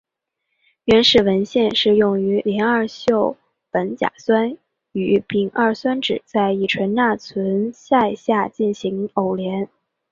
[0.85, 3.27] 原始文献是用邻溴
[3.71, 4.57] 苯甲酸
[4.93, 9.69] 与丙二酸酯在乙醇钠存在下进行偶联。